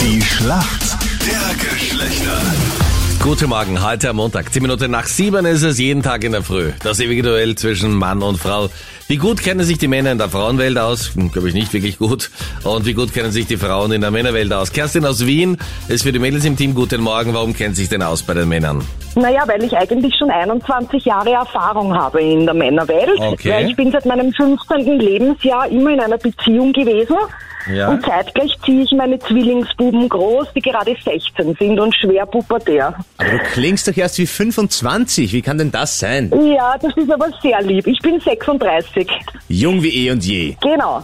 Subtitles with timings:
[0.00, 0.96] Die Schlacht
[1.26, 2.40] der Geschlechter.
[3.20, 4.52] Guten Morgen, heute am Montag.
[4.52, 6.70] Zehn Minuten nach sieben ist es jeden Tag in der Früh.
[6.82, 8.70] Das ewige Duell zwischen Mann und Frau.
[9.08, 11.14] Wie gut kennen sich die Männer in der Frauenwelt aus?
[11.14, 12.30] Hm, Glaube ich nicht wirklich gut.
[12.62, 14.72] Und wie gut kennen sich die Frauen in der Männerwelt aus?
[14.72, 15.56] Kerstin aus Wien
[15.88, 16.74] ist für die Mädels im Team.
[16.74, 17.34] Guten Morgen.
[17.34, 18.82] Warum kennt sich denn aus bei den Männern?
[19.14, 23.18] Naja, weil ich eigentlich schon 21 Jahre Erfahrung habe in der Männerwelt.
[23.18, 23.50] Okay.
[23.50, 24.98] Weil ich bin seit meinem 15.
[24.98, 27.16] Lebensjahr immer in einer Beziehung gewesen.
[27.72, 27.88] Ja.
[27.88, 32.94] Und zeitgleich ziehe ich meine Zwillingsbuben groß, die gerade 16 sind und schwer pubertär.
[33.18, 35.32] Aber du klingst doch erst wie 25.
[35.32, 36.32] Wie kann denn das sein?
[36.46, 37.86] Ja, das ist aber sehr lieb.
[37.86, 39.08] Ich bin 36.
[39.48, 40.56] Jung wie eh und je.
[40.62, 41.02] Genau.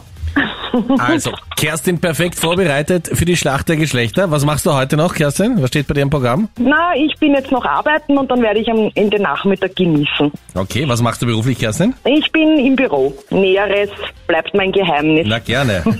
[0.98, 4.30] Also, Kerstin perfekt vorbereitet für die Schlacht der Geschlechter.
[4.30, 5.60] Was machst du heute noch, Kerstin?
[5.62, 6.48] Was steht bei dir im Programm?
[6.58, 10.32] Na, ich bin jetzt noch arbeiten und dann werde ich am Ende Nachmittag genießen.
[10.54, 11.94] Okay, was machst du beruflich, Kerstin?
[12.04, 13.14] Ich bin im Büro.
[13.30, 13.90] Näheres
[14.26, 15.26] bleibt mein Geheimnis.
[15.28, 15.82] Na gerne.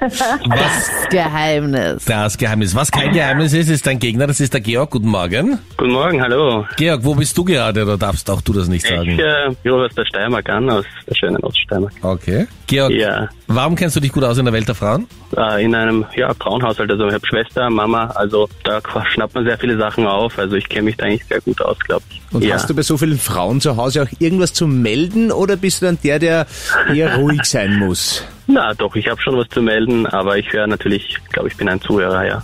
[0.00, 2.04] Was Geheimnis.
[2.04, 4.90] das Geheimnis, was kein Geheimnis ist, ist dein Gegner, das ist der Georg.
[4.90, 5.58] Guten Morgen.
[5.76, 6.64] Guten Morgen, hallo.
[6.76, 9.18] Georg, wo bist du gerade oder darfst auch du das nicht Ich sagen?
[9.18, 11.92] äh, rufe aus der Steiermark an, aus der schönen Oststeiermark.
[12.02, 12.46] Okay.
[12.66, 15.06] Georg, Ja, warum kennst du dich gut aus in der Welt der Frauen?
[15.36, 19.58] äh, in einem ja, Frauenhaushalt, also ich habe Schwester, Mama, also da schnappt man sehr
[19.58, 22.20] viele Sachen auf, also ich kenne mich da eigentlich sehr gut aus, glaube ich.
[22.32, 22.54] Und ja.
[22.54, 25.86] hast du bei so vielen Frauen zu Hause auch irgendwas zu melden oder bist du
[25.86, 26.46] dann der, der
[26.92, 28.24] eher ruhig sein muss?
[28.46, 31.68] Na doch, ich habe schon was zu melden, aber ich höre natürlich, glaube ich, bin
[31.68, 32.42] ein Zuhörer, ja.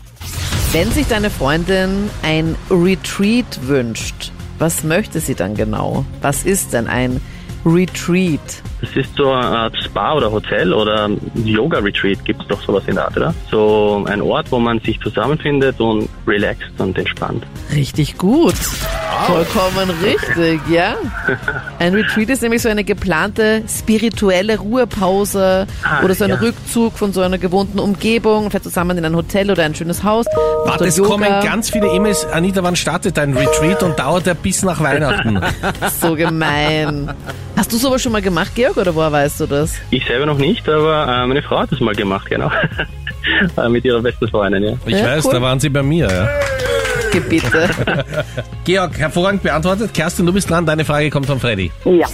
[0.73, 6.05] Wenn sich deine Freundin ein Retreat wünscht, was möchte sie dann genau?
[6.21, 7.21] Was ist denn ein
[7.65, 8.41] Retreat?
[8.85, 11.09] Das ist so eine Art Spa oder Hotel oder
[11.45, 13.35] Yoga-Retreat, gibt es doch sowas in der Art, oder?
[13.51, 17.45] So ein Ort, wo man sich zusammenfindet und relaxt und entspannt.
[17.73, 18.55] Richtig gut.
[19.27, 20.97] Vollkommen richtig, ja.
[21.79, 26.37] Ein Retreat ist nämlich so eine geplante spirituelle Ruhepause Ah, oder so ein ja.
[26.37, 30.27] Rückzug von so einer gewohnten Umgebung, vielleicht zusammen in ein Hotel oder ein schönes Haus.
[30.67, 31.11] Warte, es Yoga.
[31.11, 32.27] kommen ganz viele E-Mails.
[32.27, 35.41] Anita, wann startet dein Retreat und dauert er bis nach Weihnachten?
[36.01, 37.11] So gemein.
[37.65, 39.73] Hast du sowas schon mal gemacht, Georg, oder woher weißt du das?
[39.91, 42.51] Ich selber noch nicht, aber äh, meine Frau hat das mal gemacht, genau.
[43.57, 44.73] Äh, Mit ihrer besten Freundin, ja.
[44.85, 45.33] Ich Ja, weiß, cool.
[45.33, 46.07] da waren sie bei mir.
[46.11, 46.29] Ja.
[47.11, 47.71] Gebiete.
[48.67, 49.95] Georg, hervorragend beantwortet.
[49.95, 50.67] Kerstin, du bist dran.
[50.67, 51.73] Deine Frage kommt von Freddy.
[51.87, 52.07] Ja.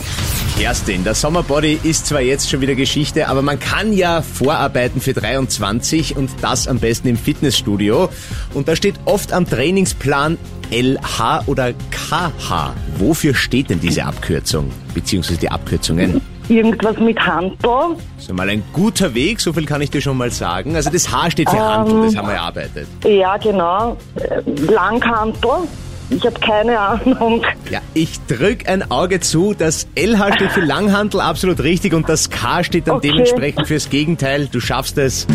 [0.60, 5.14] Kerstin, der Sommerbody ist zwar jetzt schon wieder Geschichte, aber man kann ja vorarbeiten für
[5.14, 8.10] 23 und das am besten im Fitnessstudio.
[8.52, 10.36] Und da steht oft am Trainingsplan
[10.70, 12.74] LH oder KH.
[12.98, 14.70] Wofür steht denn diese Abkürzung?
[14.92, 16.20] Beziehungsweise die Abkürzungen?
[16.50, 17.96] Irgendwas mit Handball.
[18.16, 20.76] Das ist mal ein guter Weg, so viel kann ich dir schon mal sagen.
[20.76, 22.86] Also das H steht für Handel, das haben wir erarbeitet.
[23.06, 23.96] Ja, genau.
[24.16, 25.68] Äh, Langhantel.
[26.10, 27.42] Ich habe keine Ahnung.
[27.70, 29.54] Ja, ich drück ein Auge zu.
[29.56, 31.94] Das LH steht für Langhantel, absolut richtig.
[31.94, 33.10] Und das K steht dann Okay.
[33.10, 34.48] dementsprechend fürs Gegenteil.
[34.50, 35.26] Du schaffst es.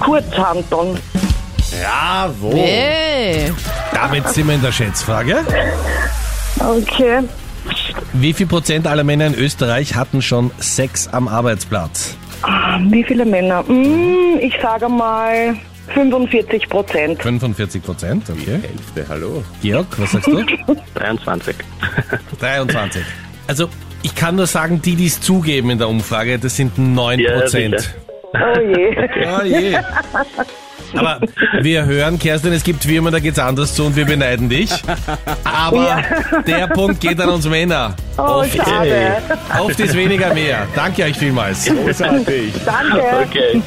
[0.00, 0.98] Kurzhanteln.
[1.82, 2.52] Bravo.
[2.54, 3.52] Hey.
[3.92, 5.38] Damit sind wir in der Schätzfrage.
[6.58, 7.20] Okay.
[8.12, 12.16] Wie viel Prozent aller Männer in Österreich hatten schon Sex am Arbeitsplatz?
[12.42, 13.64] Ah, Wie viele Männer?
[13.66, 15.56] Hm, ich sage mal
[15.94, 17.22] 45 Prozent.
[17.22, 18.60] 45 Prozent, okay.
[18.62, 19.42] Hälfte, hallo.
[19.62, 20.42] Georg, was sagst du?
[20.94, 21.54] 23.
[22.40, 23.02] 23.
[23.48, 23.68] Also,
[24.02, 27.38] ich kann nur sagen, die, die es zugeben in der Umfrage, das sind 9 Ja,
[27.38, 27.78] Prozent.
[27.80, 27.94] sicher.
[28.34, 28.96] Oh je.
[29.40, 29.76] Oh je.
[30.98, 31.20] Aber
[31.60, 34.70] wir hören, Kerstin, es gibt Firmen, da geht's anders zu und wir beneiden dich.
[35.44, 36.02] Aber Ja.
[36.42, 37.94] der Punkt geht an uns Männer.
[38.18, 39.12] Oh, Oft, schade.
[39.60, 40.66] oft ist weniger mehr.
[40.74, 41.66] Danke euch vielmals.
[41.66, 42.52] Großartig.
[42.64, 43.02] Danke.
[43.28, 43.62] Okay.